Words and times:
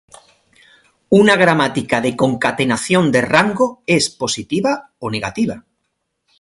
Una 1.19 1.35
Gramática 1.35 2.01
de 2.01 2.15
Concatenación 2.15 3.11
de 3.11 3.21
Rango 3.21 3.83
es 3.85 4.09
positiva 4.09 4.93
o 4.97 5.11
negativa. 5.11 5.63